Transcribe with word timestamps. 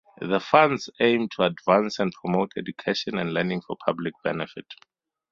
The 0.19 0.39
Funds 0.39 0.89
aim 0.99 1.29
to 1.35 1.43
advance 1.43 1.99
and 1.99 2.11
promote 2.11 2.53
education 2.57 3.19
and 3.19 3.35
learning 3.35 3.61
for 3.61 3.77
public 3.85 4.15
benefit. 4.23 4.65